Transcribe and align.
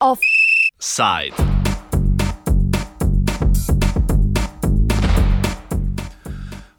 Offside. 0.00 1.36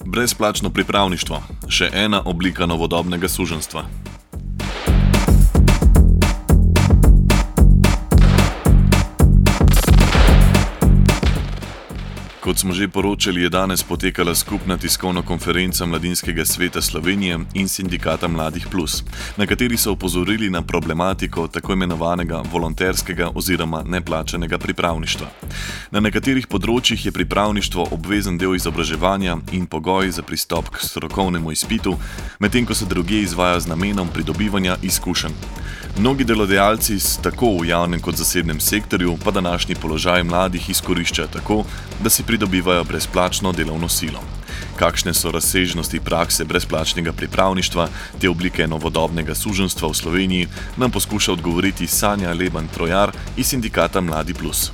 Brezplačno 0.05 0.70
pripravništvo, 0.70 1.41
še 1.70 1.89
ena 1.94 2.21
oblika 2.25 2.66
novodobnega 2.66 3.28
suženstva. 3.28 3.86
Kot 12.48 12.64
smo 12.64 12.71
že 12.71 12.88
poročali, 12.88 13.43
je 13.43 13.50
danes 13.52 13.84
potekala 13.84 14.32
skupna 14.36 14.77
tiskovna 14.77 15.22
konferenca 15.22 15.85
Mladinskega 15.85 16.45
sveta 16.45 16.81
Slovenije 16.81 17.39
in 17.53 17.67
sindikata 17.67 18.27
Mladih 18.27 18.67
Plus, 18.72 19.03
na 19.38 19.45
kateri 19.45 19.77
so 19.77 19.91
opozorili 19.91 20.49
na 20.49 20.62
problematiko 20.62 21.48
tako 21.48 21.73
imenovanega 21.73 22.44
volonterskega 22.52 23.31
oziroma 23.36 23.84
neplačenega 23.84 24.58
pripravništva. 24.58 25.27
Na 25.91 25.99
nekaterih 25.99 26.48
področjih 26.48 27.05
je 27.05 27.12
pripravništvo 27.12 27.89
obvezen 27.91 28.38
del 28.39 28.55
izobraževanja 28.55 29.38
in 29.52 29.67
pogoj 29.67 30.11
za 30.11 30.23
pristop 30.23 30.72
k 30.72 30.88
strokovnemu 30.88 31.52
izpitu, 31.52 31.98
medtem 32.39 32.66
ko 32.66 32.73
se 32.73 32.88
druge 32.88 33.20
izvaja 33.27 33.59
z 33.59 33.67
namenom 33.67 34.08
pridobivanja 34.08 34.77
izkušenj. 34.88 35.36
Mnogi 36.00 36.23
delodajalci, 36.23 36.95
tako 37.23 37.55
v 37.58 37.72
javnem 37.72 38.00
kot 38.00 38.16
zasebnem 38.16 38.59
sektorju, 38.59 39.17
pa 39.23 39.31
današnji 39.31 39.75
položaj 39.75 40.23
mladih 40.23 40.70
izkoriščajo 40.70 41.27
tako, 41.34 41.64
da 42.03 42.09
si 42.09 42.23
pridobivajo 42.38 42.84
brezplačno 42.84 43.52
delovno 43.52 43.90
silo. 43.90 44.22
Kakšne 44.78 45.14
so 45.14 45.32
razsežnosti 45.32 46.00
prakse 46.00 46.45
brezplačnega 46.45 47.11
pripravništva, 47.14 47.88
te 48.22 48.30
oblike 48.30 48.67
novodobnega 48.67 49.36
suženstva 49.36 49.89
v 49.89 49.94
Sloveniji, 49.94 50.48
nam 50.78 50.92
poskuša 50.92 51.34
odgovoriti 51.34 51.88
Sanja 51.88 52.34
Leban 52.34 52.67
Trojar 52.67 53.11
iz 53.38 53.48
sindikata 53.48 54.02
Mladi 54.02 54.34
Plus. 54.34 54.72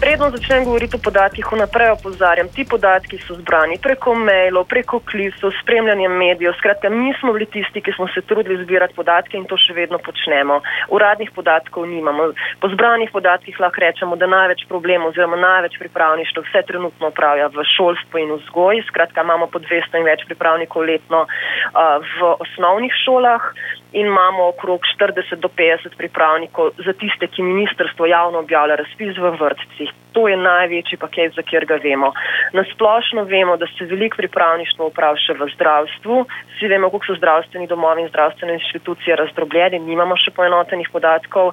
Predno 0.00 0.30
začnem 0.30 0.62
govoriti 0.64 0.94
o 0.94 1.02
podatkih, 1.02 1.42
vnaprej 1.52 1.90
opozarjam, 1.90 2.46
ti 2.54 2.62
podatki 2.62 3.18
so 3.18 3.34
zbrani 3.34 3.80
preko 3.82 4.12
mailov, 4.14 4.68
preko 4.70 5.00
klicov, 5.02 5.50
spremljanjem 5.58 6.12
medijev. 6.22 6.54
Skratka, 6.58 6.86
mi 6.90 7.10
smo 7.18 7.32
bili 7.34 7.48
tisti, 7.50 7.82
ki 7.82 7.92
smo 7.96 8.06
se 8.14 8.22
trudili 8.22 8.62
zbirati 8.62 8.94
podatke 8.94 9.34
in 9.34 9.48
to 9.50 9.58
še 9.58 9.74
vedno 9.74 9.98
počnemo. 9.98 10.60
Uradnih 10.94 11.32
podatkov 11.34 11.88
nimamo. 11.90 12.28
Po 12.62 12.70
zbranih 12.70 13.10
podatkih 13.10 13.58
lahko 13.58 13.82
rečemo, 13.82 14.14
da 14.16 14.30
največ 14.30 14.68
problemov 14.70 15.10
oziroma 15.10 15.40
največ 15.42 15.80
pripravništva 15.82 16.46
vse 16.46 16.62
trenutno 16.70 17.10
upravlja 17.10 17.50
v 17.58 17.66
šolstvu 17.74 18.22
in 18.22 18.32
vzgoji. 18.36 18.86
Skratka, 18.92 19.26
imamo 19.26 19.50
po 19.50 19.58
200 19.58 19.98
in 19.98 20.06
več 20.06 20.22
pripravnikov 20.30 20.86
letno 20.86 21.26
uh, 21.26 21.98
v 21.98 22.32
osnovnih 22.46 22.94
šolah 23.02 23.50
in 23.92 24.06
imamo 24.06 24.48
okrog 24.48 24.80
40 25.00 25.40
do 25.40 25.48
50 25.48 25.96
pripravnikov 25.96 26.70
za 26.84 26.92
tiste, 26.92 27.26
ki 27.26 27.42
ministrstvo 27.42 28.06
javno 28.06 28.38
objavlja 28.38 28.76
razpis 28.76 29.16
v 29.16 29.30
vrtcih. 29.40 29.90
To 30.12 30.28
je 30.28 30.36
največji 30.36 30.98
paket, 30.98 31.32
za 31.36 31.42
kjer 31.42 31.64
ga 31.64 31.76
vemo. 31.82 32.12
Nasplošno 32.52 33.24
vemo, 33.24 33.56
da 33.56 33.66
se 33.66 33.84
veliko 33.84 34.16
pripravništva 34.16 34.86
upravlja 34.86 35.20
še 35.20 35.36
v 35.38 35.48
zdravstvu. 35.54 36.16
Vsi 36.56 36.68
vemo, 36.68 36.90
kako 36.90 37.06
so 37.06 37.16
zdravstveni 37.16 37.66
domovi 37.66 38.02
in 38.02 38.08
zdravstvene 38.08 38.58
institucije 38.58 39.16
razdrobljeni, 39.16 39.78
nimamo 39.78 40.16
še 40.16 40.34
poenotenih 40.36 40.88
podatkov. 40.92 41.52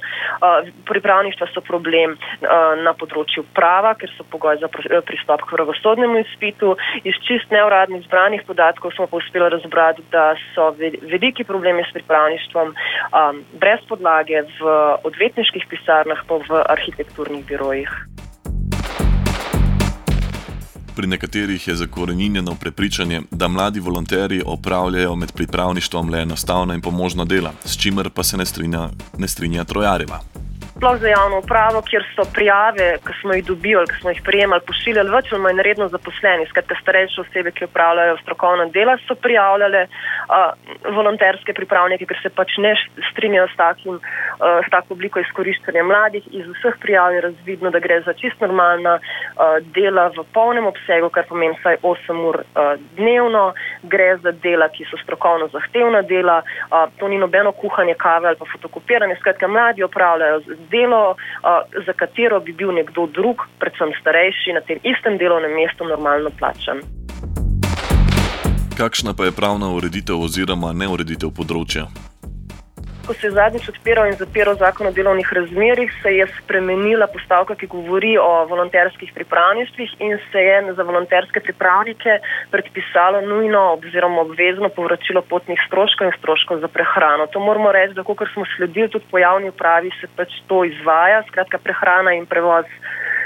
Pripravništva 0.90 1.48
so 1.54 1.62
problem 1.62 2.18
na 2.84 2.96
področju 2.98 3.46
prava, 3.54 3.94
ker 3.96 4.12
so 4.16 4.28
pogoj 4.32 4.60
za 4.60 4.72
pristop 5.08 5.46
k 5.46 5.56
pravosodnemu 5.56 6.24
izpitu. 6.24 6.76
Iz 7.04 7.16
čist 7.28 7.52
neuradnih 7.52 8.04
zbranih 8.08 8.44
podatkov 8.48 8.96
smo 8.96 9.08
pa 9.08 9.20
uspeli 9.20 9.52
razbrati, 9.52 10.04
da 10.12 10.34
so 10.56 10.72
veliki 10.80 11.44
problemi 11.44 11.84
s 11.86 11.94
pripravništvom 11.94 12.25
upravništvom 12.26 12.68
um, 12.68 13.44
brez 13.60 13.80
podlage 13.90 14.42
v 14.60 14.64
odvetniških 15.04 15.64
pisarnah, 15.70 16.20
pa 16.28 16.36
v 16.36 16.64
arhitekturnih 16.70 17.46
birojih. 17.46 17.90
Pri 20.96 21.08
nekaterih 21.08 21.68
je 21.68 21.76
zakorenjeno 21.76 22.56
prepričanje, 22.62 23.22
da 23.32 23.48
mladi 23.48 23.80
volonterji 23.80 24.42
opravljajo 24.46 25.16
med 25.16 25.34
pripravništvom 25.36 26.10
le 26.10 26.22
enostavna 26.22 26.74
in 26.74 26.82
pomožna 26.82 27.26
dela, 27.26 27.52
s 27.66 27.78
čimer 27.82 28.10
pa 28.16 28.24
se 28.24 28.38
ne 28.38 28.46
strinja, 28.46 28.90
ne 29.18 29.28
strinja 29.28 29.64
Trojareva 29.64 30.35
sploh 30.86 31.02
za 31.02 31.08
javno 31.08 31.38
upravo, 31.40 31.82
kjer 31.82 32.04
so 32.16 32.24
prijave, 32.34 32.98
ki 33.06 33.14
smo 33.22 33.34
jih 33.34 33.46
dobili, 33.46 33.88
ki 33.90 33.96
smo 34.02 34.10
jih 34.10 34.22
prijemali, 34.26 34.62
pošiljali 34.68 35.10
več 35.10 35.32
ali 35.34 35.42
manj 35.42 35.62
redno 35.66 35.88
zaposleni. 35.90 36.46
Skratka, 36.50 36.76
starejše 36.82 37.22
osebe, 37.22 37.52
ki 37.52 37.66
upravljajo 37.66 38.18
strokovna 38.22 38.68
dela, 38.76 38.94
so 39.08 39.16
prijavljale 39.16 39.82
uh, 39.88 40.52
volonterske 40.98 41.56
pripravnike, 41.58 42.06
ker 42.06 42.20
se 42.22 42.30
pač 42.30 42.54
ne 42.62 42.76
strinjajo 43.10 43.48
s, 43.48 43.58
takim, 43.58 43.96
uh, 43.98 44.60
s 44.62 44.70
tako 44.70 44.94
obliko 44.94 45.24
izkoriščanja 45.24 45.84
mladih. 45.90 46.28
Iz 46.32 46.46
vseh 46.60 46.78
prijav 46.84 47.18
je 47.18 47.24
razvidno, 47.26 47.74
da 47.74 47.82
gre 47.82 47.98
za 48.06 48.14
čist 48.22 48.46
normalna 48.46 49.00
uh, 49.00 49.58
dela 49.74 50.12
v 50.14 50.28
polnem 50.38 50.70
obsegu, 50.70 51.10
kar 51.10 51.26
pomeni 51.32 51.58
vsaj 51.64 51.80
8 51.82 52.22
ur 52.30 52.40
uh, 52.44 52.76
dnevno. 53.00 53.48
Gre 53.90 54.12
za 54.22 54.36
dela, 54.46 54.70
ki 54.70 54.86
so 54.92 55.02
strokovno 55.02 55.50
zahtevna 55.50 56.06
dela, 56.06 56.38
uh, 56.70 56.86
to 57.02 57.10
ni 57.10 57.18
nobeno 57.18 57.58
kuhanje 57.58 57.98
kave 57.98 58.30
ali 58.30 58.38
pa 58.38 58.46
fotokopiranje. 58.54 59.18
Skratka, 59.24 59.50
mladi 59.50 59.84
upravljajo 59.84 60.42
delo, 60.76 61.16
za 61.88 61.94
katero 62.02 62.40
bi 62.44 62.54
bil 62.60 62.76
nekdo 62.76 63.08
drug, 63.18 63.48
predvsem 63.64 63.96
starejši, 64.02 64.60
na 64.60 64.62
tem 64.68 64.84
istem 64.84 65.18
delovnem 65.22 65.56
mestu 65.56 65.88
normalno 65.88 66.34
plačan. 66.40 66.84
Kakšna 68.78 69.14
pa 69.18 69.24
je 69.26 69.32
pravna 69.32 69.72
ureditev 69.72 70.20
oziroma 70.28 70.74
neureditev 70.76 71.32
področja? 71.32 71.88
Ko 73.06 73.14
se 73.14 73.28
je 73.28 73.32
zadnjič 73.32 73.70
odpiral 73.70 74.08
in 74.08 74.18
zapiral 74.18 74.56
zakon 74.56 74.88
o 74.88 74.92
delovnih 74.92 75.34
razmerih, 75.34 75.92
se 76.02 76.12
je 76.16 76.28
spremenila 76.40 77.08
postavka, 77.08 77.56
ki 77.56 77.68
govori 77.68 78.18
o 78.18 78.46
volonterskih 78.50 79.12
pripravništvih 79.14 79.96
in 80.00 80.18
se 80.32 80.40
je 80.40 80.74
za 80.74 80.84
volonterske 80.84 81.40
pripravnike 81.40 82.20
predpisalo 82.52 83.22
nujno 83.22 83.62
oziroma 83.74 84.22
obvezno 84.22 84.70
povračilo 84.70 85.22
potnih 85.22 85.60
stroškov 85.68 86.08
in 86.08 86.18
stroškov 86.18 86.60
za 86.60 86.68
prehrano. 86.68 87.28
To 87.28 87.40
moramo 87.40 87.72
reči, 87.72 87.94
da 87.94 88.04
kot 88.04 88.28
smo 88.34 88.46
sledili 88.56 88.90
tudi 88.90 89.06
po 89.12 89.18
javni 89.18 89.50
upravi, 89.50 89.92
se 90.02 90.08
pač 90.16 90.30
to 90.48 90.64
izvaja, 90.66 91.24
skratka 91.28 91.58
prehrana 91.58 92.14
in 92.14 92.26
prevoz. 92.26 92.66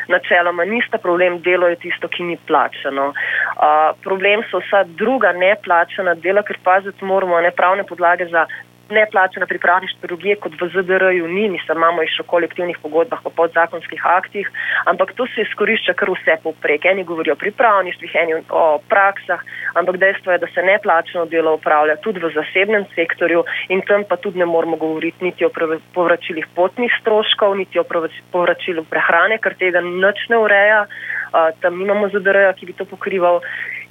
Načeloma 0.10 0.66
nista 0.66 0.98
problem, 0.98 1.36
delo 1.46 1.68
je 1.70 1.76
tisto, 1.76 2.08
ki 2.08 2.24
ni 2.24 2.38
plačano. 2.48 3.12
Uh, 3.14 3.94
problem 4.02 4.42
so 4.50 4.58
vsa 4.58 4.82
druga 5.02 5.32
neplačana 5.38 6.16
dela, 6.16 6.42
ker 6.42 6.58
paziti 6.64 7.06
moramo 7.06 7.42
ne 7.46 7.52
pravne 7.52 7.86
podlage 7.86 8.26
za 8.32 8.48
neplačena 8.92 9.46
pripravništva 9.46 10.08
drugje 10.08 10.36
kot 10.36 10.54
v 10.62 10.70
ZDR-ju 10.74 11.28
ni, 11.28 11.50
mi 11.50 11.60
se 11.60 11.74
imamo 11.76 12.02
jih 12.02 12.12
še 12.16 12.24
v 12.24 12.32
kolektivnih 12.34 12.78
pogodbah, 12.84 13.22
pa 13.24 13.30
podzakonskih 13.30 14.06
aktih, 14.06 14.50
ampak 14.92 15.14
to 15.18 15.28
se 15.34 15.46
izkorišča 15.46 15.94
kar 16.00 16.12
vse 16.14 16.38
poprek. 16.44 16.86
Eni 16.86 17.04
govorijo 17.04 17.36
o 17.38 17.42
pripravništvih, 17.42 18.16
eni 18.24 18.40
o 18.50 18.64
praksah, 18.90 19.44
ampak 19.82 20.00
dejstvo 20.02 20.34
je, 20.34 20.42
da 20.44 20.48
se 20.54 20.66
neplačeno 20.66 21.26
delo 21.26 21.56
upravlja 21.60 22.00
tudi 22.04 22.20
v 22.24 22.32
zasebnem 22.34 22.88
sektorju 22.96 23.46
in 23.70 23.82
tam 23.88 24.04
pa 24.10 24.18
tudi 24.18 24.40
ne 24.40 24.46
moramo 24.46 24.78
govoriti 24.78 25.26
niti 25.26 25.46
o 25.46 25.52
povračilih 25.94 26.48
potnih 26.56 26.92
stroškov, 27.02 27.58
niti 27.58 27.80
o 27.80 27.88
povračilu 28.32 28.86
prehrane, 28.90 29.38
ker 29.38 29.56
tega 29.60 29.82
nič 29.82 30.28
ne 30.30 30.38
ureja. 30.38 30.86
Uh, 31.30 31.50
tam 31.62 31.78
nimamo 31.78 32.10
ZDR-ja, 32.10 32.54
ki 32.58 32.66
bi 32.66 32.74
to 32.74 32.86
pokrival 32.90 33.42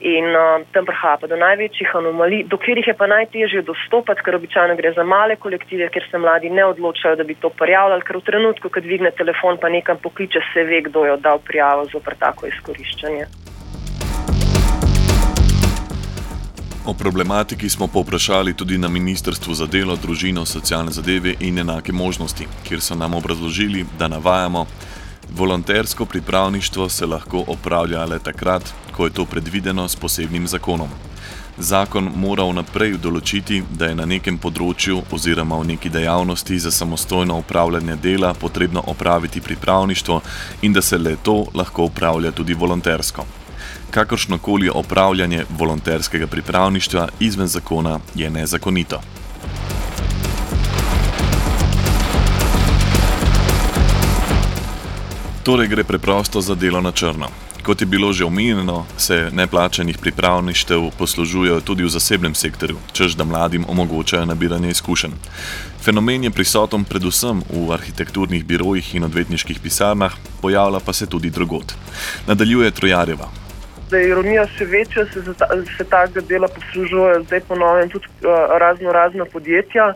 in 0.01 0.27
uh, 0.35 0.63
tam 0.73 0.87
prihaja 0.87 1.27
do 1.31 1.37
največjih 1.37 1.95
anomalij, 2.01 2.45
do 2.51 2.59
katerih 2.59 2.87
je 2.87 2.95
pa 2.95 3.07
najtežje 3.07 3.63
dostopati, 3.67 4.23
ker 4.23 4.39
običajno 4.39 4.77
gre 4.79 4.93
za 4.95 5.05
male 5.05 5.37
kolektive, 5.37 5.89
kjer 5.95 6.07
se 6.11 6.19
mladi 6.19 6.51
ne 6.51 6.65
odločajo, 6.65 7.17
da 7.17 7.25
bi 7.25 7.35
to 7.35 7.51
prijavljali, 7.51 8.07
ker 8.07 8.19
v 8.19 8.27
trenutku, 8.31 8.71
ko 8.71 8.81
dvigne 8.81 9.11
telefon, 9.11 9.59
pa 9.61 9.69
nekam 9.69 9.99
pokliče, 10.03 10.43
se 10.53 10.65
ve, 10.65 10.83
kdo 10.87 11.05
je 11.05 11.13
oddal 11.19 11.39
prijavo 11.39 11.85
za 11.85 12.01
tako 12.19 12.47
izkoriščanje. 12.47 13.27
O 16.89 16.95
problematiki 16.95 17.69
smo 17.69 17.87
povprašali 17.87 18.55
tudi 18.57 18.79
na 18.79 18.89
Ministrstvu 18.89 19.55
za 19.55 19.67
delo, 19.67 19.97
družino, 19.97 20.47
socialne 20.47 20.91
zadeve 20.91 21.35
in 21.41 21.59
enake 21.59 21.93
možnosti, 21.93 22.47
kjer 22.69 22.81
so 22.81 22.95
nam 22.95 23.15
obrazložili, 23.15 23.85
da 23.99 24.09
navajamo, 24.09 24.67
Volontersko 25.37 26.05
pripravništvo 26.05 26.89
se 26.89 27.07
lahko 27.07 27.45
opravlja 27.47 28.05
le 28.05 28.19
takrat, 28.19 28.75
ko 28.93 29.05
je 29.05 29.11
to 29.11 29.25
predvideno 29.25 29.89
s 29.89 29.97
posebnim 29.97 30.47
zakonom. 30.47 30.89
Zakon 31.59 32.11
mora 32.15 32.45
vnaprej 32.47 32.93
določiti, 33.03 33.63
da 33.71 33.89
je 33.91 33.97
na 33.99 34.07
nekem 34.07 34.39
področju 34.39 35.01
oziroma 35.13 35.59
v 35.59 35.73
neki 35.73 35.91
dejavnosti 35.91 36.59
za 36.59 36.71
samostojno 36.71 37.39
upravljanje 37.43 37.97
dela 37.97 38.31
potrebno 38.35 38.85
opraviti 38.87 39.41
pripravništvo 39.41 40.21
in 40.63 40.73
da 40.73 40.83
se 40.83 40.99
le 40.99 41.17
to 41.23 41.45
lahko 41.55 41.91
upravlja 41.91 42.31
tudi 42.33 42.55
volontersko. 42.55 43.27
Kakršnokoli 43.91 44.71
opravljanje 44.71 45.45
volonterskega 45.51 46.27
pripravništva 46.27 47.09
izven 47.21 47.47
zakona 47.47 47.99
je 48.15 48.31
nezakonito. 48.31 49.01
Torej 55.49 55.69
gre 55.69 55.85
preprosto 55.85 56.41
za 56.45 56.53
delo 56.55 56.81
na 56.81 56.93
črno. 56.93 57.27
Kot 57.65 57.81
je 57.81 57.87
bilo 57.87 58.13
že 58.13 58.25
omenjeno, 58.25 58.85
se 59.01 59.31
neplačenih 59.33 59.97
pripravništev 59.99 60.91
poslužujejo 60.99 61.61
tudi 61.65 61.85
v 61.85 61.89
zasebnem 61.89 62.35
sektorju, 62.35 62.77
čež 62.93 63.17
da 63.17 63.25
mladim 63.25 63.65
omogočajo 63.69 64.29
nabiranje 64.29 64.69
izkušenj. 64.69 65.17
Fenomen 65.81 66.25
je 66.25 66.31
prisoten 66.31 66.85
predvsem 66.85 67.41
v 67.49 67.73
arhitekturnih 67.73 68.45
birojih 68.45 68.95
in 68.95 69.09
odvetniških 69.09 69.61
pisarnah, 69.65 70.13
pojavlja 70.43 70.85
pa 70.85 70.93
se 70.93 71.07
tudi 71.07 71.31
drugot. 71.31 71.73
Nadaljuje 72.27 72.71
Trojareva. 72.71 73.33
Da 73.91 73.97
je 73.97 74.09
ironija 74.13 74.45
še 74.59 74.65
večja, 74.69 75.07
se, 75.13 75.25
se 75.79 75.85
takega 75.85 76.21
dela 76.29 76.49
poslužujejo 76.49 77.25
zdaj 77.25 77.41
ponovno 77.49 77.89
tudi 77.89 78.05
uh, 78.21 78.53
razno 78.61 78.93
razna 78.93 79.25
podjetja. 79.25 79.95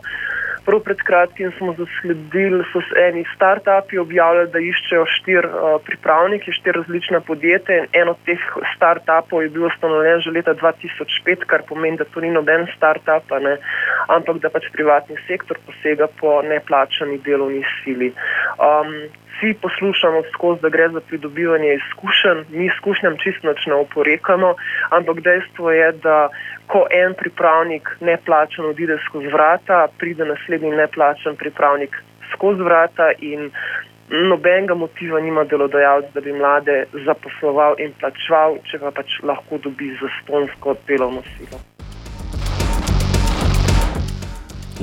Prav 0.65 0.79
pred 0.79 1.01
kratkim 1.03 1.51
smo 1.57 1.73
zasledili, 1.77 2.63
so 2.71 2.81
se 2.87 3.01
eni 3.07 3.23
start-upi 3.35 3.99
objavili, 3.99 4.47
da 4.53 4.59
iščejo 4.63 5.05
štiri 5.15 5.47
uh, 5.47 5.73
pripravnike, 5.85 6.51
štiri 6.55 6.79
različna 6.79 7.19
podjetja. 7.27 7.85
En 7.99 8.09
od 8.13 8.21
teh 8.25 8.45
start-upov 8.75 9.43
je 9.43 9.49
bil 9.49 9.67
ustanovljen 9.67 10.23
že 10.23 10.31
leta 10.31 10.53
2005, 10.55 11.43
kar 11.51 11.65
pomeni, 11.67 11.99
da 11.99 12.05
to 12.05 12.23
ni 12.23 12.31
noben 12.31 12.67
start-up, 12.77 13.35
ampak 14.07 14.39
da 14.39 14.49
pač 14.49 14.69
privatni 14.71 15.19
sektor 15.27 15.59
posega 15.65 16.07
po 16.19 16.39
neplačani 16.47 17.19
delovni 17.25 17.63
sili. 17.81 18.13
Um, 18.55 18.95
vsi 19.33 19.53
poslušamo 19.61 20.21
skozi, 20.33 20.61
da 20.61 20.69
gre 20.69 20.89
za 20.89 21.01
pridobivanje 21.07 21.73
izkušenj, 21.73 22.39
mi 22.49 22.65
izkušnjam 22.65 23.17
čisto 23.23 23.53
ne 23.67 23.73
oporekamo, 23.73 24.55
ampak 24.89 25.21
dejstvo 25.21 25.71
je, 25.71 25.91
da 25.91 26.29
ko 26.67 26.85
en 26.91 27.13
pripravnik 27.13 27.89
neplačen 27.99 28.65
odide 28.65 28.97
skozi 29.07 29.27
vrata, 29.27 29.87
pride 29.97 30.25
naslednji 30.25 30.71
neplačen 30.71 31.35
pripravnik 31.35 31.97
skozi 32.33 32.61
vrata 32.63 33.11
in 33.19 33.51
nobenega 34.09 34.73
motiva 34.73 35.19
nima 35.19 35.43
delodajalec, 35.43 36.13
da 36.13 36.21
bi 36.21 36.33
mlade 36.33 36.85
zaposloval 37.05 37.75
in 37.79 37.93
plačeval, 37.99 38.57
če 38.69 38.79
pa 38.79 38.91
pač 38.91 39.19
lahko 39.23 39.57
dobi 39.57 39.93
zastonsko 40.01 40.75
delovno 40.87 41.23
silo. 41.35 41.72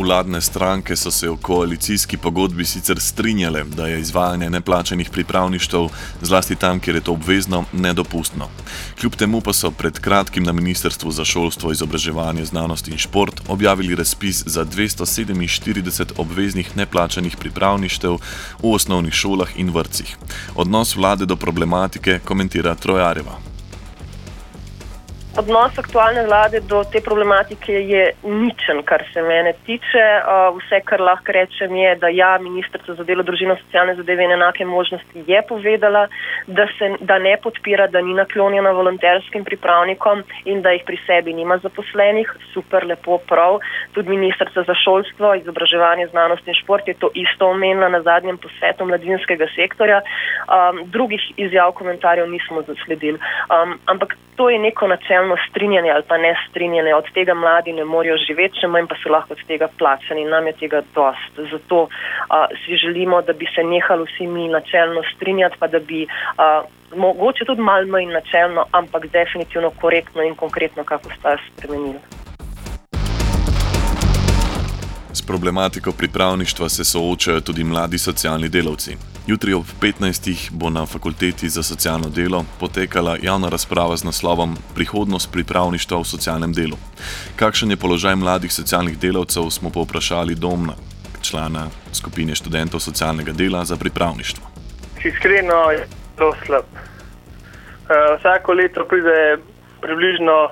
Vladne 0.01 0.41
stranke 0.41 0.97
so 0.97 1.11
se 1.11 1.29
v 1.29 1.37
koalicijski 1.37 2.17
pogodbi 2.17 2.65
sicer 2.65 3.01
strinjale, 3.01 3.65
da 3.65 3.87
je 3.87 4.01
izvajanje 4.01 4.51
neplačenih 4.51 5.11
pripravništev, 5.11 5.89
zlasti 6.23 6.57
tam, 6.57 6.81
kjer 6.81 6.97
je 6.97 7.01
to 7.01 7.13
obvezno, 7.13 7.65
nedopustno. 7.73 8.49
Kljub 9.01 9.17
temu 9.17 9.41
pa 9.41 9.53
so 9.53 9.71
pred 9.71 9.99
kratkim 9.99 10.45
na 10.45 10.53
Ministrstvu 10.53 11.11
za 11.11 11.25
šolstvo, 11.25 11.73
izobraževanje, 11.73 12.45
znanost 12.45 12.89
in 12.89 12.97
šport 12.99 13.41
objavili 13.49 13.95
razpis 13.95 14.43
za 14.47 14.65
247 14.65 16.13
obveznih 16.17 16.77
neplačenih 16.77 17.37
pripravništev 17.37 18.17
v 18.63 18.73
osnovnih 18.73 19.15
šolah 19.15 19.53
in 19.57 19.71
vrtcih. 19.71 20.17
Odnos 20.55 20.97
vlade 20.97 21.27
do 21.27 21.37
problematike 21.37 22.21
komentira 22.25 22.75
Trojareva. 22.75 23.50
Odnos 25.41 25.79
aktualne 25.79 26.27
vlade 26.27 26.61
do 26.69 26.83
te 26.93 27.01
problematike 27.01 27.73
je 27.73 28.03
ničen, 28.23 28.83
kar 28.85 29.01
se 29.13 29.23
mene 29.25 29.55
tiče. 29.67 30.03
Vse, 30.59 30.81
kar 30.85 31.01
lahko 31.01 31.33
rečem, 31.33 31.77
je, 31.77 31.95
da 32.03 32.11
ja, 32.13 32.35
ministrstvo 32.43 32.99
za 32.99 33.07
delo, 33.09 33.25
družino, 33.25 33.57
socialne 33.63 33.95
zadeve 33.97 34.27
in 34.27 34.35
enake 34.37 34.67
možnosti 34.69 35.25
je 35.27 35.41
povedala, 35.49 36.03
da, 36.47 36.67
se, 36.79 36.97
da 37.01 37.19
ne 37.19 37.37
podpira, 37.43 37.87
da 37.87 38.01
ni 38.01 38.15
naklonjena 38.15 38.71
volonterskim 38.71 39.45
pripravnikom 39.45 40.23
in 40.45 40.63
da 40.63 40.71
jih 40.71 40.83
pri 40.87 40.99
sebi 41.07 41.33
nima 41.33 41.59
zaposlenih. 41.59 42.31
Super, 42.53 42.87
lepo, 42.87 43.19
prav. 43.29 43.59
Tudi 43.93 44.09
ministrstvo 44.17 44.63
za 44.67 44.75
šolstvo, 44.85 45.35
izobraževanje, 45.35 46.07
znanost 46.07 46.49
in 46.49 46.55
šport 46.55 46.89
je 46.89 46.95
to 46.95 47.11
isto 47.15 47.51
omenila 47.51 47.89
na 47.89 48.03
zadnjem 48.03 48.39
posvetu 48.39 48.85
mladinskega 48.85 49.47
sektorja. 49.55 50.01
Um, 50.01 50.83
drugih 50.91 51.21
izjav, 51.37 51.73
komentarjev 51.73 52.31
nismo 52.31 52.63
zasledili. 52.63 53.19
Um, 53.51 53.79
ampak 53.87 54.17
to 54.37 54.51
je 54.51 54.59
neko 54.59 54.87
načelno 54.89 55.37
strinjanje 55.51 55.91
ali 55.91 56.03
pa 56.09 56.17
ne 56.19 56.35
strinjanje, 56.49 56.95
od 56.95 57.05
tega 57.15 57.35
mladi 57.35 57.73
ne 57.73 57.85
morejo 57.85 58.17
živeti, 58.17 58.61
še 58.61 58.69
manj 58.73 58.87
pa 58.89 58.97
so 59.03 59.13
lahko 59.13 59.37
od 59.37 59.43
tega 59.47 59.69
plačani. 59.79 60.25
Nam 60.25 60.47
je 60.47 60.53
tega 60.63 60.81
dost. 60.95 61.41
Zato 61.53 61.83
uh, 61.83 62.47
si 62.65 62.77
želimo, 62.77 63.23
da 63.23 63.33
bi 63.33 63.47
se 63.55 63.63
nehali 63.63 64.07
vsi 64.09 64.27
mi 64.27 64.49
načelno 64.49 65.03
strinjati, 65.15 65.57
pa 65.61 65.67
da 65.67 65.79
bi 65.79 66.07
uh, 66.39 66.69
mogoče 66.99 67.45
tudi 67.45 67.63
malo 67.63 67.87
manj 67.87 68.13
načelno, 68.13 68.65
ampak 68.71 69.07
definitivno 69.07 69.71
korektno 69.71 70.23
in 70.23 70.35
konkretno, 70.35 70.85
kako 70.85 71.11
sta 71.19 71.37
spremenili. 71.53 71.99
S 75.13 75.23
problematiko 75.23 75.93
pripravništva 75.93 76.69
se 76.69 76.85
soočajo 76.85 77.41
tudi 77.41 77.65
mladi 77.65 77.99
socialni 77.99 78.49
delavci. 78.49 78.97
Jutri 79.27 79.53
ob 79.53 79.65
15. 79.81 80.51
bo 80.51 80.71
na 80.71 80.87
fakulteti 80.87 81.49
za 81.49 81.63
socialno 81.63 82.09
delo 82.09 82.45
potekala 82.61 83.17
javna 83.23 83.49
razprava 83.49 83.97
z 83.97 84.05
naslovom 84.05 84.57
Prihodnost 84.75 85.33
pripravništva 85.33 85.99
v 85.99 86.05
socialnem 86.05 86.53
delu. 86.53 86.77
Kakšen 87.37 87.71
je 87.71 87.77
položaj 87.77 88.17
mladih 88.17 88.53
socialnih 88.53 88.99
delavcev, 88.99 89.51
smo 89.51 89.71
povprašali 89.71 90.35
domna, 90.35 90.75
člana 91.23 91.67
skupine 91.93 92.35
študentov 92.35 92.81
socialnega 92.81 93.33
dela 93.33 93.65
za 93.65 93.77
pripravništvo. 93.77 94.45
Iskreno 95.05 95.71
zelo 96.21 96.35
slab. 96.47 96.65
Uh, 96.69 98.19
vsako 98.19 98.53
leto 98.53 98.85
pride 98.85 99.39
približno 99.81 100.51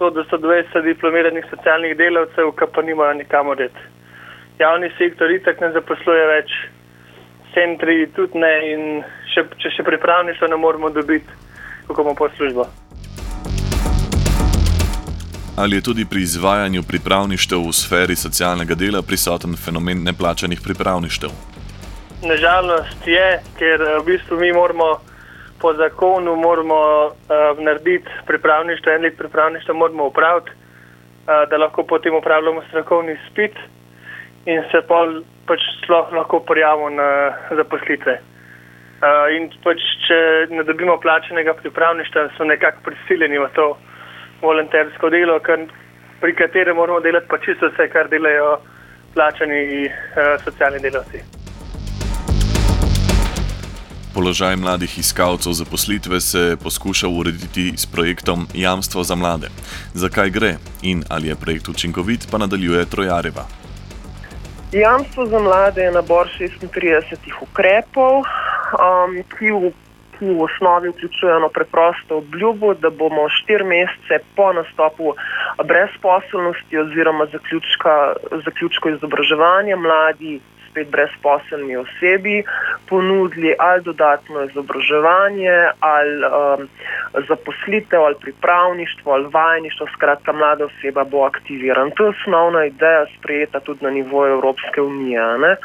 100-120 0.00 0.84
diplomiranih 0.84 1.44
socialnih 1.50 1.96
delavcev, 1.96 2.52
ki 2.58 2.66
pa 2.74 2.82
nimajo 2.82 3.14
nikamor 3.14 3.56
red. 3.58 3.72
Javni 4.58 4.90
sektor 4.98 5.30
itak 5.30 5.60
ne 5.60 5.72
zaposluje 5.72 6.26
več 6.34 6.50
centri 7.54 8.06
tudi 8.16 8.38
ne 8.38 8.52
in 8.72 8.82
še, 9.32 9.46
če 9.58 9.72
še 9.78 9.86
pripravništvo 9.86 10.50
ne 10.52 10.58
moremo 10.60 10.90
dobiti, 10.90 11.32
kako 11.88 12.04
bomo 12.04 12.14
pa 12.14 12.28
službo. 12.36 12.68
Ali 15.58 15.76
je 15.76 15.88
tudi 15.90 16.04
pri 16.06 16.22
izvajanju 16.22 16.84
pripravništev 16.86 17.64
v 17.66 17.72
sferi 17.74 18.16
socialnega 18.16 18.76
dela 18.78 19.02
prisoten 19.02 19.56
fenomen 19.56 20.04
neplačanih 20.06 20.60
pripravništev? 20.62 21.57
Nažalost 22.22 23.06
je, 23.06 23.26
ker 23.58 23.78
v 23.78 24.04
bistvu 24.06 24.40
mi 24.40 24.50
moramo 24.52 24.98
po 25.60 25.70
zakonu 25.74 26.36
moramo, 26.36 27.06
uh, 27.06 27.58
narediti 27.58 28.10
pripravništvo, 28.26 28.92
en 28.92 29.02
let 29.02 29.16
pripravništva 29.18 29.74
moramo 29.74 30.06
upraviti, 30.06 30.50
uh, 30.50 31.48
da 31.50 31.56
lahko 31.56 31.82
potem 31.82 32.14
upravljamo 32.14 32.62
strokovni 32.68 33.16
spit 33.30 33.54
in 34.46 34.62
se 34.70 34.82
pol 34.88 35.22
pač 35.46 35.62
sploh 35.84 36.12
lahko 36.12 36.40
prijavimo 36.40 36.90
na 36.90 37.08
zaposlitve. 37.54 38.18
Uh, 38.18 39.30
in 39.38 39.50
pač, 39.62 39.78
če 40.08 40.20
ne 40.50 40.66
dobimo 40.66 40.98
plačenega 41.00 41.54
pripravništva, 41.54 42.28
so 42.36 42.44
nekako 42.44 42.82
prisiljeni 42.90 43.38
v 43.38 43.46
to 43.54 43.76
volontersko 44.42 45.10
delo, 45.10 45.38
kar, 45.38 45.66
pri 46.20 46.34
katerem 46.34 46.76
moramo 46.76 47.00
delati 47.00 47.30
pa 47.30 47.38
čisto 47.38 47.70
vse, 47.70 47.88
kar 47.94 48.10
delajo 48.10 48.56
plačani 49.14 49.86
uh, 49.86 50.34
socialni 50.42 50.82
delavci. 50.82 51.37
Položaj 54.14 54.56
mladih 54.56 54.98
iskalcev 54.98 55.52
zaposlitve 55.52 56.20
se 56.20 56.56
poskuša 56.62 57.08
urediti 57.08 57.72
s 57.76 57.86
projektom 57.86 58.46
Jamstvo 58.54 59.04
za 59.04 59.14
mlade. 59.14 59.48
Zakaj 59.94 60.30
gre 60.30 60.54
in 60.82 61.04
ali 61.10 61.28
je 61.28 61.36
projekt 61.36 61.68
učinkovit, 61.68 62.28
pa 62.30 62.38
nadaljuje 62.38 62.86
Trojareva. 62.86 63.44
Jamstvo 64.72 65.26
za 65.26 65.38
mlade 65.38 65.82
je 65.82 65.92
nabor 65.92 66.28
36 66.40 67.16
ukrepov, 67.40 68.16
um, 68.20 69.12
ki, 69.38 69.52
v, 69.52 69.72
ki 70.18 70.24
v 70.24 70.42
osnovi 70.42 70.88
vključujejo 70.88 71.36
eno 71.36 71.48
preprosto 71.48 72.18
obljubo, 72.18 72.74
da 72.74 72.90
bomo 72.90 73.28
štiri 73.28 73.64
mesece 73.64 74.24
po 74.36 74.52
nastopu 74.52 75.14
brezposelnosti 75.64 76.78
oziroma 76.78 77.26
zaključka, 77.32 78.12
zaključko 78.44 78.88
izobraževanja 78.88 79.76
mladi 79.76 80.40
spet 80.78 80.90
brezposelni 80.90 81.76
osebi 81.76 82.42
ponudili 82.88 83.54
ali 83.58 83.82
dodatno 83.82 84.44
izobraževanje, 84.44 85.68
ali 85.80 86.24
um, 86.24 86.68
zaposlitev, 87.28 88.00
ali 88.00 88.14
pripravništvo, 88.20 89.12
ali 89.12 89.28
vajeništvo. 89.32 89.86
Skratka, 89.96 90.32
mlada 90.32 90.64
oseba 90.64 91.04
bo 91.04 91.24
aktivirana. 91.24 91.90
To 91.90 92.04
je 92.04 92.08
osnovna 92.10 92.64
ideja, 92.64 93.06
sprejeta 93.18 93.60
tudi 93.60 93.84
na 93.84 93.90
nivoju 93.90 94.32
Evropske 94.32 94.80
unije. 94.80 95.38
Ne? 95.38 95.56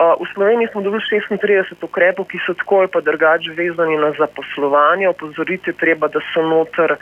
V 0.00 0.24
Sloveniji 0.34 0.68
smo 0.72 0.80
dobili 0.80 1.02
36 1.04 1.84
ukrepov, 1.84 2.24
ki 2.24 2.38
so 2.46 2.54
tako 2.56 2.78
ali 2.80 2.88
pa 2.88 3.00
drugače 3.04 3.52
vezani 3.52 3.96
na 4.00 4.12
zaposlovanje. 4.16 5.08
Opozoriti 5.08 5.70
je 5.70 5.76
treba, 5.76 6.08
da 6.08 6.20
so 6.32 6.40
noter 6.42 6.96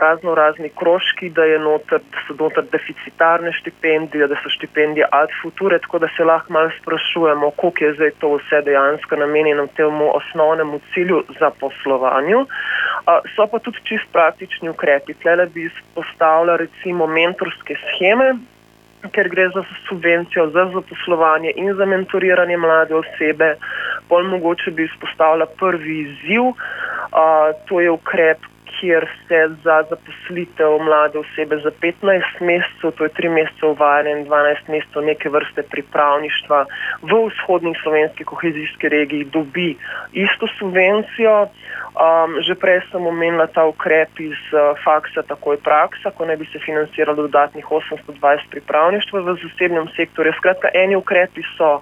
razno 0.00 0.34
razni 0.34 0.70
krožki, 0.72 1.28
da, 1.30 1.44
noter, 1.60 2.00
da 2.00 2.18
so 2.24 2.32
noter 2.40 2.64
deficitarne 2.72 3.52
štipendije, 3.52 4.28
da 4.32 4.36
so 4.40 4.48
štipendije 4.48 5.04
ad 5.12 5.28
future, 5.42 5.78
tako 5.78 5.98
da 5.98 6.08
se 6.16 6.24
lahko 6.24 6.52
malo 6.52 6.70
sprašujemo, 6.80 7.50
koliko 7.50 7.84
je 7.84 7.94
zdaj 7.94 8.10
to 8.20 8.32
vse 8.36 8.62
dejansko 8.64 9.16
namenjeno 9.16 9.66
temu 9.76 10.10
osnovnemu 10.16 10.80
cilju 10.94 11.22
zaposlovanju. 11.40 12.46
So 13.36 13.46
pa 13.50 13.58
tudi 13.58 13.84
čist 13.84 14.08
praktični 14.12 14.68
ukrepi. 14.68 15.14
Tle 15.14 15.46
bi 15.54 15.68
izpostavila 15.68 16.56
recimo 16.56 17.06
mentorske 17.06 17.76
scheme, 17.76 18.34
ker 19.08 19.28
gre 19.28 19.48
za 19.54 19.62
subvencijo 19.88 20.50
za 20.50 20.70
zaposlovanje 20.74 21.52
in 21.56 21.74
za 21.74 21.84
mentoriranje 21.84 22.56
mlade 22.56 22.94
osebe. 22.94 23.54
Pol 24.08 24.24
mogoče 24.24 24.70
bi 24.70 24.84
izpostavila 24.84 25.46
prvi 25.58 26.00
izziv. 26.00 26.42
Uh, 26.42 26.54
to 27.68 27.80
je 27.80 27.90
ukrep, 27.90 28.38
kjer 28.80 29.08
se 29.28 29.48
za 29.64 29.82
zaposlitev 29.90 30.78
mlade 30.78 31.18
osebe 31.18 31.56
za 31.56 31.70
15 31.70 32.40
mesecev, 32.40 32.90
to 32.96 33.04
je 33.04 33.10
3 33.10 33.30
mesece 33.30 33.66
uvajanja 33.66 34.10
in 34.10 34.26
12 34.26 34.68
mesecev 34.68 35.02
neke 35.02 35.28
vrste 35.28 35.62
pripravništva 35.62 36.66
v 37.02 37.12
vzhodni 37.28 37.74
slovenski 37.82 38.24
kohezijski 38.24 38.88
regiji 38.88 39.24
dobi 39.24 39.76
isto 40.12 40.46
subvencijo. 40.58 41.48
Um, 41.96 42.44
že 42.44 42.52
prej 42.52 42.84
sem 42.92 43.00
omenila 43.00 43.48
ta 43.48 43.64
ukrep 43.64 44.20
iz 44.20 44.36
uh, 44.52 44.76
faksa, 44.84 45.24
tako 45.24 45.56
je 45.56 45.64
praksa, 45.64 46.12
ko 46.12 46.28
ne 46.28 46.36
bi 46.36 46.44
se 46.52 46.60
financiralo 46.60 47.24
dodatnih 47.24 47.64
820 47.64 48.52
pripravništva 48.52 49.24
v 49.24 49.36
zasebnem 49.40 49.88
sektorju. 49.96 50.36
Skratka, 50.36 50.68
eni 50.76 50.92
ukrepi 50.92 51.40
so 51.56 51.80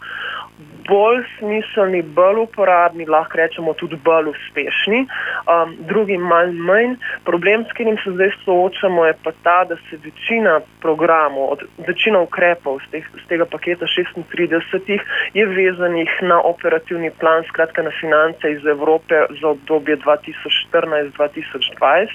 bolj 0.88 1.22
smiselni, 1.38 2.02
bolj 2.02 2.38
uporabni, 2.42 3.06
lahko 3.06 3.36
rečemo 3.40 3.74
tudi 3.80 3.96
bolj 4.04 4.26
uspešni, 4.34 5.00
um, 5.48 5.76
drugi 5.88 6.18
manj 6.18 6.52
manj. 6.68 6.92
Problem, 7.24 7.64
s 7.64 7.72
katerim 7.72 7.98
se 8.04 8.10
zdaj 8.14 8.30
soočamo, 8.44 9.04
je 9.06 9.14
pa 9.24 9.32
ta, 9.42 9.64
da 9.68 9.76
se 9.76 9.96
večina 10.04 10.60
programov, 10.80 11.52
od, 11.52 11.60
večina 11.86 12.20
ukrepov 12.20 12.78
z, 12.86 12.90
teh, 12.92 13.04
z 13.24 13.26
tega 13.28 13.44
paketa 13.50 13.86
36 13.86 15.00
je 15.34 15.46
vezanih 15.46 16.10
na 16.22 16.42
operativni 16.42 17.10
plan, 17.10 17.44
skratka 17.48 17.82
na 17.82 17.90
finance 18.00 18.52
iz 18.52 18.66
Evrope 18.66 19.14
za 19.40 19.48
obdobje 19.48 19.96
2014-2020. 19.96 22.08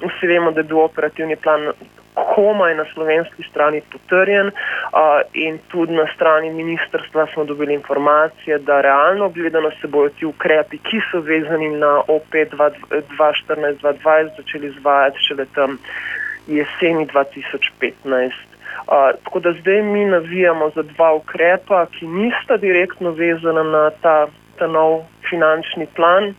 Vsi 0.00 0.26
vemo, 0.26 0.50
da 0.50 0.60
je 0.60 0.70
bil 0.70 0.78
operativni 0.78 1.36
plan 1.36 1.72
komaj 2.14 2.74
na 2.74 2.84
slovenski 2.94 3.42
strani 3.50 3.80
potrjen 3.92 4.50
in 5.32 5.58
tudi 5.68 5.92
na 5.92 6.06
strani 6.14 6.50
ministrstva 6.50 7.26
smo 7.32 7.44
dobili 7.44 7.74
informacije, 7.74 8.58
da 8.58 8.80
realno 8.80 9.28
gledano 9.28 9.70
se 9.80 9.86
bojo 9.86 10.08
ti 10.08 10.26
ukrepi, 10.26 10.78
ki 10.78 11.00
so 11.10 11.20
vezani 11.20 11.68
na 11.68 11.98
OP 12.08 12.30
2014-2020, 12.32 14.30
začeli 14.36 14.66
izvajati 14.66 15.18
šele 15.28 15.46
tam 15.54 15.78
jeseni 16.46 17.06
2015. 17.06 18.32
Uh, 18.86 18.92
tako 19.24 19.40
da 19.40 19.52
zdaj 19.52 19.82
mi 19.82 20.04
navijamo 20.04 20.70
za 20.70 20.82
dva 20.82 21.14
ukrepa, 21.14 21.86
ki 21.86 22.06
nista 22.06 22.56
direktno 22.56 23.10
vezana 23.10 23.62
na 23.62 23.90
ta, 23.90 24.26
ta 24.58 24.66
nov 24.66 25.00
finančni 25.30 25.86
plan 25.94 26.34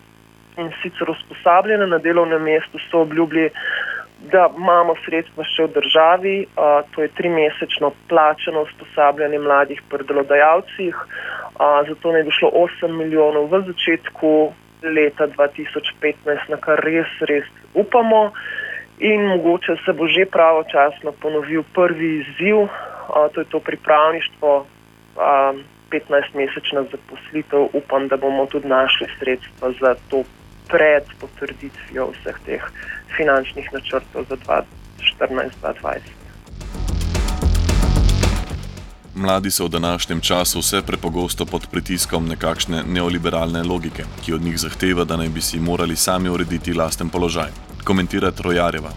in 0.58 0.72
sicer 0.82 1.10
usposabljene 1.10 1.88
na 1.88 1.98
delovnem 1.98 2.44
mestu 2.44 2.80
so 2.92 3.02
obljubili 3.02 3.50
da 4.32 4.50
imamo 4.58 4.96
sredstva 5.06 5.44
še 5.44 5.68
v 5.68 5.74
državi, 5.76 6.36
uh, 6.46 6.82
to 6.92 7.04
je 7.04 7.12
tri 7.18 7.30
mesečno 7.30 7.92
plačeno 8.10 8.64
usposabljanje 8.66 9.40
mladih 9.40 9.82
pri 9.90 10.08
delodajalcih, 10.08 10.96
uh, 10.96 11.82
zato 11.88 12.12
naj 12.12 12.24
bi 12.24 12.32
šlo 12.32 12.52
8 12.64 12.96
milijonov 12.96 13.52
v 13.52 13.62
začetku 13.72 14.32
leta 14.86 15.28
2015, 15.28 16.50
na 16.50 16.58
kar 16.62 16.82
res, 16.84 17.12
res 17.30 17.48
upamo. 17.74 18.32
In 19.04 19.26
mogoče 19.28 19.76
se 19.84 19.92
bo 19.92 20.08
že 20.08 20.24
pravočasno 20.32 21.12
ponovil 21.20 21.66
prvi 21.76 22.24
izziv, 22.24 22.64
uh, 22.64 23.28
to 23.34 23.44
je 23.44 23.50
to 23.52 23.60
pripravništvo, 23.60 24.52
uh, 24.64 25.60
15-mesečna 25.92 26.86
zaposlitev. 26.92 27.70
Upam, 27.74 28.08
da 28.08 28.18
bomo 28.18 28.46
tudi 28.46 28.68
našli 28.68 29.08
sredstva 29.20 29.72
za 29.80 29.96
to 30.10 30.24
pred 30.68 31.04
potrditvijo 31.20 32.12
vseh 32.12 32.38
teh 32.46 32.64
finančnih 33.18 33.74
načrtov 33.74 34.26
za 34.30 34.38
2014-2020. 35.18 36.00
Mladi 39.16 39.52
so 39.52 39.66
v 39.66 39.70
današnjem 39.70 40.22
času 40.22 40.60
vse 40.60 40.82
prepogosto 40.82 41.46
pod 41.46 41.68
pritiskom 41.72 42.28
nekakšne 42.28 42.84
neoliberalne 42.84 43.64
logike, 43.64 44.04
ki 44.26 44.34
od 44.34 44.42
njih 44.42 44.60
zahteva, 44.60 45.04
da 45.04 45.18
naj 45.18 45.30
bi 45.30 45.42
si 45.42 45.60
morali 45.60 45.96
sami 45.96 46.30
urediti 46.30 46.74
lasten 46.74 47.10
položaj. 47.10 47.50
Komentira 47.84 48.32
Trojareva. 48.32 48.92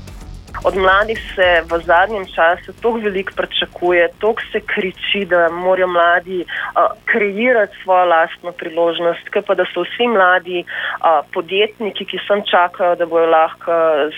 Od 0.65 0.77
mladih 0.77 1.19
se 1.35 1.62
v 1.71 1.79
zadnjem 1.85 2.27
času 2.27 2.73
tako 2.73 2.99
veliko 2.99 3.33
pričakuje, 3.37 4.09
tako 4.21 4.43
se 4.53 4.61
kriči, 4.61 5.25
da 5.25 5.49
morajo 5.49 5.87
mladi 5.87 6.41
uh, 6.43 6.83
kreirati 7.05 7.77
svojo 7.83 8.05
lastno 8.05 8.53
priložnost, 8.53 9.29
ker 9.31 9.43
pa 9.47 9.55
da 9.55 9.65
so 9.75 9.85
vsi 9.87 10.09
mladi 10.09 10.65
uh, 10.65 11.23
podjetniki, 11.33 12.05
ki 12.05 12.19
sem 12.27 12.43
čakajo, 12.50 12.97
da 12.97 13.07
bojo 13.07 13.31
lahko 13.31 13.73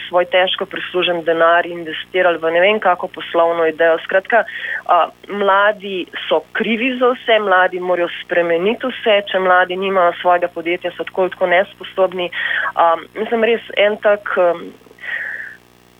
svoj 0.08 0.24
težko 0.32 0.66
prislužen 0.66 1.22
denar 1.28 1.66
investirali 1.66 2.38
v 2.38 2.50
ne 2.56 2.60
vem 2.60 2.80
kako 2.80 3.08
poslovno 3.08 3.66
idejo. 3.66 3.98
Skratka, 4.04 4.44
uh, 4.44 5.12
mladi 5.28 6.06
so 6.28 6.40
krivi 6.52 6.96
za 6.98 7.12
vse, 7.14 7.38
mladi 7.38 7.80
morajo 7.80 8.08
spremeniti 8.24 8.86
vse, 8.86 9.22
če 9.28 9.38
mladi 9.38 9.76
nimajo 9.76 10.12
svojega 10.20 10.48
podjetja, 10.48 10.96
so 10.96 11.04
tako, 11.04 11.28
tako 11.28 11.46
nesposobni. 11.46 12.30
Um, 12.74 13.04
mislim, 13.14 13.44
res 13.44 13.74
en 13.76 14.00
tak. 14.00 14.32
Um, 14.36 14.70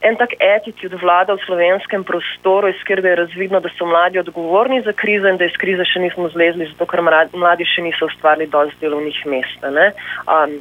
en 0.01 0.17
tak 0.17 0.33
attitude 0.41 0.97
vlada 0.97 1.37
v 1.37 1.45
slovenskem 1.45 2.03
prostoru, 2.03 2.67
iz 2.67 2.81
katerega 2.81 3.09
je 3.09 3.15
razvidno, 3.15 3.59
da 3.59 3.69
so 3.77 3.85
mladi 3.85 4.19
odgovorni 4.19 4.81
za 4.81 4.93
krizo 4.93 5.29
in 5.29 5.37
da 5.37 5.45
iz 5.45 5.57
krize 5.61 5.85
še 5.85 6.01
nismo 6.01 6.29
zlezli, 6.33 6.69
zato 6.73 6.85
ker 6.89 7.01
mladi 7.05 7.67
še 7.69 7.85
niso 7.85 8.09
ustvarili 8.09 8.49
dovolj 8.49 8.73
delovnih 8.81 9.19
mest. 9.29 9.61
Um, 9.61 10.57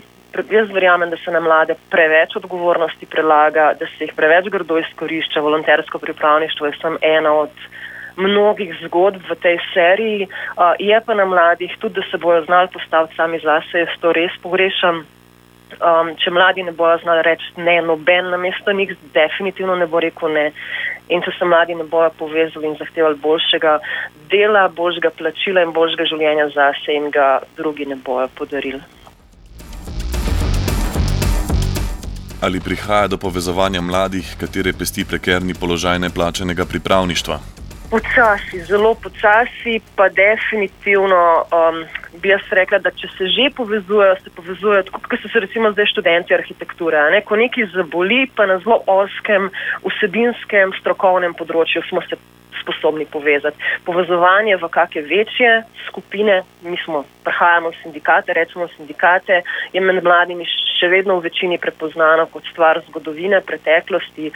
jaz 0.53 0.73
verjamem, 0.73 1.11
da 1.11 1.17
se 1.17 1.33
na 1.33 1.41
mlade 1.41 1.77
preveč 1.91 2.37
odgovornosti 2.37 3.09
prelaga, 3.09 3.73
da 3.81 3.89
se 3.97 4.05
jih 4.05 4.13
preveč 4.17 4.51
grdo 4.53 4.79
izkorišča. 4.79 5.41
Volontersko 5.41 5.99
pripravništvo 5.99 6.67
je 6.67 6.77
samo 6.81 7.01
ena 7.01 7.33
od 7.47 7.55
mnogih 8.21 8.75
zgodb 8.85 9.25
v 9.25 9.39
tej 9.41 9.57
seriji. 9.73 10.29
Uh, 10.29 10.77
je 10.79 11.01
pa 11.01 11.17
na 11.17 11.25
mladih 11.25 11.73
tudi, 11.81 11.97
da 12.01 12.05
se 12.11 12.21
bojo 12.21 12.45
znali 12.45 12.69
postaviti 12.73 13.17
sami 13.17 13.41
zase, 13.41 13.87
jaz 13.87 13.97
to 14.05 14.13
res 14.13 14.37
pogrešam 14.43 15.07
um, 15.79 16.13
če 16.21 16.31
mladi 16.31 16.63
ne 16.67 16.73
bojo 16.77 16.99
znali 17.03 17.23
reči 17.27 17.53
ne, 17.57 17.81
noben 17.83 18.31
na 18.31 18.37
mesto 18.37 18.73
njih, 18.73 18.95
definitivno 19.15 19.77
ne 19.77 19.87
bo 19.87 20.01
rekel 20.01 20.33
ne. 20.33 20.51
In 21.11 21.23
če 21.23 21.35
se 21.39 21.45
mladi 21.45 21.75
ne 21.75 21.85
bojo 21.85 22.11
povezali 22.19 22.69
in 22.71 22.79
zahtevali 22.79 23.19
boljšega 23.23 23.79
dela, 24.31 24.69
boljšega 24.69 25.11
plačila 25.19 25.67
in 25.67 25.75
boljšega 25.75 26.09
življenja 26.13 26.49
zase, 26.55 26.95
in 26.95 27.11
ga 27.11 27.41
drugi 27.59 27.87
ne 27.87 27.99
bojo 27.99 28.29
podarili. 28.39 28.81
Ali 32.41 32.61
prihaja 32.61 33.09
do 33.13 33.19
povezovanja 33.21 33.83
mladih, 33.85 34.37
katere 34.41 34.73
pesti 34.73 35.05
prekerni 35.05 35.53
položaj 35.55 35.99
neplačenega 35.99 36.65
pripravništva? 36.65 37.37
Počasi, 37.91 38.63
zelo 38.65 38.95
počasi, 38.95 39.81
pa 39.97 40.09
definitivno 40.09 41.21
um, 41.43 41.83
bi 42.19 42.33
jaz 42.33 42.43
rekla, 42.51 42.81
da 42.83 42.91
če 42.91 43.09
se 43.15 43.29
že 43.31 43.49
povezujejo, 43.57 44.17
se 44.25 44.33
povezujejo 44.35 44.83
tako, 44.89 45.03
kot 45.07 45.23
so 45.23 45.31
se 45.31 45.43
recimo 45.45 45.71
zdaj 45.73 45.91
študenti 45.93 46.35
arhitekture. 46.35 47.05
Ne? 47.15 47.23
Ko 47.27 47.39
nekaj 47.39 47.71
zaboli, 47.75 48.25
pa 48.35 48.49
na 48.51 48.59
zelo 48.65 48.81
oskem, 48.91 49.51
vsebinskem, 49.87 50.75
strokovnem 50.81 51.37
področju 51.39 51.85
smo 51.89 52.03
se 52.09 52.19
sposobni 52.71 53.07
povezati. 53.07 53.57
Povezovanje 53.85 54.57
v 54.57 54.69
kakšne 54.69 55.03
večje 55.03 55.63
skupine, 55.89 56.43
mi 56.63 56.77
smo, 56.85 57.05
prihajamo 57.25 57.71
v 57.71 57.79
sindikate, 57.83 58.33
recimo 58.33 58.69
sindikate, 58.77 59.43
je 59.73 59.81
med 59.81 60.05
mladimi 60.05 60.47
še 60.81 60.89
vedno 60.89 61.19
v 61.19 61.29
večini 61.29 61.59
prepoznano 61.61 62.27
kot 62.33 62.47
stvar 62.49 62.81
zgodovine, 62.89 63.43
preteklosti, 63.45 64.31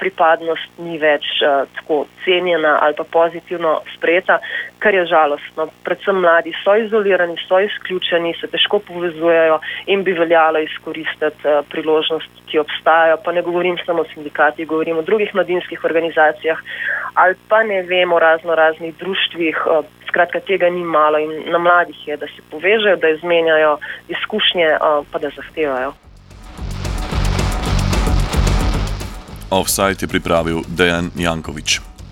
pripadnost 0.00 0.80
ni 0.80 0.96
več 0.98 1.26
tako 1.76 2.06
cenjena 2.24 2.78
ali 2.82 2.96
pa 2.96 3.04
pozitivno 3.04 3.80
sprejeta, 3.96 4.38
kar 4.82 4.94
je 4.94 5.04
žalostno. 5.10 5.68
Predvsem 5.84 6.20
mladi 6.22 6.54
so 6.62 6.74
izolirani, 6.80 7.36
so 7.44 7.60
izključeni, 7.60 8.34
se 8.40 8.48
težko 8.52 8.80
povezujejo 8.88 9.60
in 9.92 10.04
bi 10.06 10.16
veljalo 10.16 10.62
izkoristiti 10.64 11.58
priložnost, 11.70 12.42
ki 12.48 12.62
obstajajo. 12.62 13.20
Pa 13.24 13.32
ne 13.32 13.42
govorim 13.42 13.78
samo 13.84 14.02
o 14.02 14.10
sindikatih, 14.14 14.66
govorim 14.68 14.98
o 14.98 15.06
drugih 15.06 15.34
mladinskih 15.34 15.84
organizacijah 15.84 16.58
ali 17.14 17.34
pa 17.48 17.62
ne 17.72 17.82
vem 17.82 18.12
o 18.12 18.18
razno 18.18 18.54
raznih 18.54 18.94
društvih. 19.02 19.56
Skratka, 20.08 20.40
tega 20.40 20.68
ni 20.70 20.84
malo 20.84 21.18
in 21.18 21.32
na 21.52 21.58
mladih 21.58 22.08
je, 22.08 22.16
da 22.16 22.26
se 22.26 22.42
povežejo, 22.50 22.96
da 22.96 23.08
izmenjajo 23.08 23.78
izkušnje, 24.08 24.68
pa 25.10 25.18
da 25.18 25.30
zahtevajo. 25.36 25.92
Offside 29.50 30.04
je 30.04 30.08
pripravil 30.08 30.58
Dejan 30.68 31.10
Jankovič. 31.16 31.91